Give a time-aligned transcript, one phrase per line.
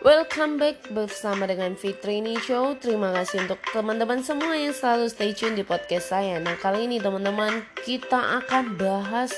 [0.00, 2.72] Welcome back bersama dengan Fitrini Show.
[2.80, 6.40] Terima kasih untuk teman-teman semua yang selalu stay tune di podcast saya.
[6.40, 9.28] Nah, kali ini teman-teman kita akan bahas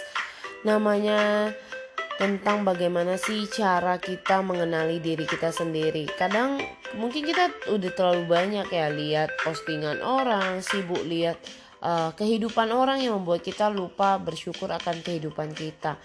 [0.63, 1.51] namanya
[2.15, 6.07] tentang bagaimana sih cara kita mengenali diri kita sendiri.
[6.15, 6.63] Kadang
[6.95, 11.43] mungkin kita udah terlalu banyak ya lihat postingan orang, sibuk lihat
[11.83, 15.99] uh, kehidupan orang yang membuat kita lupa bersyukur akan kehidupan kita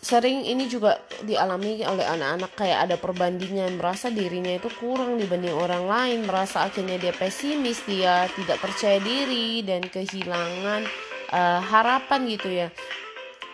[0.00, 5.84] sering ini juga dialami oleh anak-anak kayak ada perbandingan merasa dirinya itu kurang dibanding orang
[5.84, 10.88] lain merasa akhirnya dia pesimis dia tidak percaya diri dan kehilangan
[11.36, 12.68] uh, harapan gitu ya.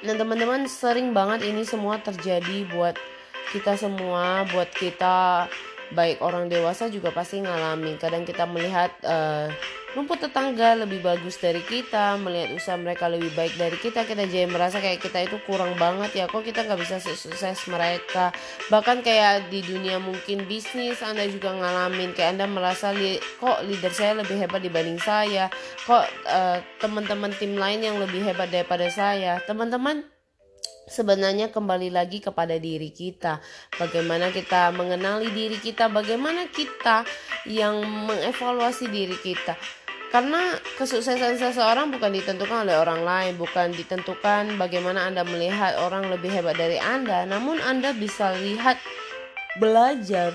[0.07, 2.95] Nah teman-teman sering banget ini semua terjadi buat
[3.51, 5.51] kita semua buat kita
[5.99, 7.99] baik orang dewasa juga pasti ngalamin.
[7.99, 9.51] Kadang kita melihat uh,
[9.97, 14.45] rumput tetangga lebih bagus dari kita melihat usaha mereka lebih baik dari kita kita jadi
[14.45, 16.25] merasa kayak kita itu kurang banget ya.
[16.29, 18.29] Kok kita nggak bisa sukses mereka?
[18.69, 22.93] Bahkan kayak di dunia mungkin bisnis anda juga ngalamin kayak anda merasa
[23.41, 25.49] kok leader saya lebih hebat dibanding saya?
[25.89, 29.41] Kok uh, teman-teman tim lain yang lebih hebat daripada saya?
[29.49, 30.05] Teman-teman
[30.93, 33.41] sebenarnya kembali lagi kepada diri kita.
[33.81, 37.09] Bagaimana kita mengenali diri kita, bagaimana kita
[37.49, 39.57] yang mengevaluasi diri kita
[40.15, 46.31] karena kesuksesan seseorang bukan ditentukan oleh orang lain, bukan ditentukan bagaimana Anda melihat orang lebih
[46.31, 48.79] hebat dari Anda, namun Anda bisa lihat
[49.59, 50.31] belajar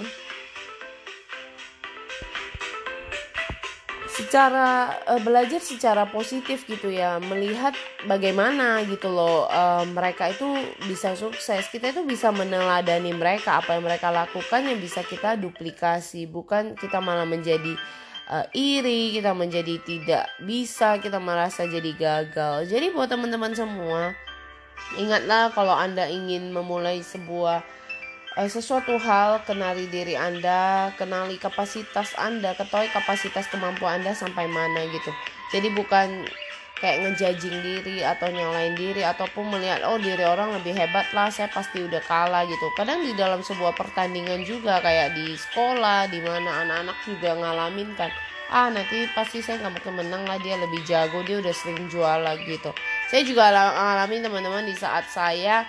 [4.12, 7.72] secara uh, belajar secara positif gitu ya melihat
[8.06, 10.46] bagaimana gitu loh uh, mereka itu
[10.86, 11.66] bisa sukses.
[11.72, 17.00] Kita itu bisa meneladani mereka apa yang mereka lakukan yang bisa kita duplikasi bukan kita
[17.00, 17.74] malah menjadi
[18.32, 22.72] uh, iri, kita menjadi tidak bisa, kita merasa jadi gagal.
[22.72, 24.16] Jadi buat teman-teman semua,
[24.96, 27.62] ingatlah kalau Anda ingin memulai sebuah
[28.40, 34.88] uh, sesuatu hal, kenali diri Anda, kenali kapasitas Anda, ketahui kapasitas kemampuan Anda sampai mana
[34.88, 35.12] gitu.
[35.52, 36.26] Jadi bukan
[36.82, 41.48] kayak ngejajing diri atau nyalain diri ataupun melihat oh diri orang lebih hebat lah saya
[41.54, 42.66] pasti udah kalah gitu.
[42.74, 48.10] Kadang di dalam sebuah pertandingan juga kayak di sekolah di mana anak-anak juga ngalamin kan
[48.52, 52.36] ah nanti pasti saya nggak mungkin menang lah dia lebih jago dia udah sering jualan
[52.44, 52.76] gitu.
[53.08, 55.64] Saya juga ngalamin teman-teman di saat saya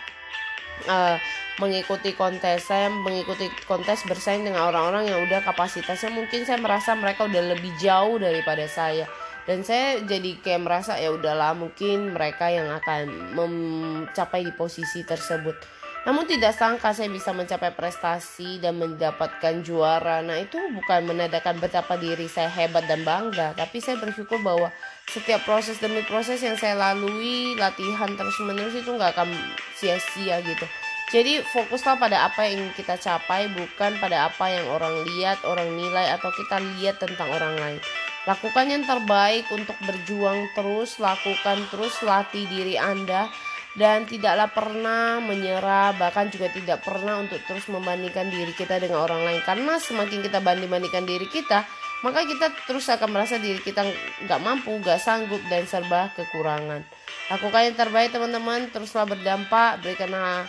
[0.91, 1.15] uh,
[1.61, 7.29] mengikuti kontes saya mengikuti kontes bersaing dengan orang-orang yang udah kapasitasnya mungkin saya merasa mereka
[7.29, 9.05] udah lebih jauh daripada saya
[9.49, 15.83] dan saya jadi kayak merasa ya udahlah mungkin mereka yang akan mencapai di posisi tersebut
[16.03, 20.19] namun tidak sangka saya bisa mencapai prestasi dan mendapatkan juara.
[20.19, 23.55] Nah itu bukan menandakan betapa diri saya hebat dan bangga.
[23.55, 24.75] Tapi saya bersyukur bahwa
[25.07, 29.31] setiap proses demi proses yang saya lalui, latihan terus menerus itu nggak akan
[29.79, 30.67] sia-sia gitu.
[31.15, 36.09] Jadi fokuslah pada apa yang kita capai, bukan pada apa yang orang lihat, orang nilai,
[36.17, 37.81] atau kita lihat tentang orang lain.
[38.23, 43.27] Lakukan yang terbaik untuk berjuang terus, lakukan terus, latih diri Anda,
[43.75, 49.27] dan tidaklah pernah menyerah, bahkan juga tidak pernah untuk terus membandingkan diri kita dengan orang
[49.27, 49.41] lain.
[49.43, 51.67] Karena semakin kita banding-bandingkan diri kita,
[52.07, 53.83] maka kita terus akan merasa diri kita
[54.29, 56.87] nggak mampu, nggak sanggup, dan serba kekurangan.
[57.27, 60.47] Lakukan yang terbaik teman-teman, teruslah berdampak, berikanlah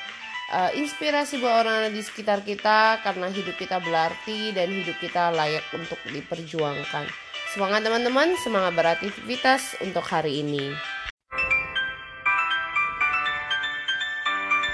[0.51, 5.63] uh, inspirasi buat orang di sekitar kita, karena hidup kita berarti dan hidup kita layak
[5.73, 7.22] untuk diperjuangkan.
[7.53, 10.73] Semangat teman-teman, semangat beraktivitas untuk hari ini.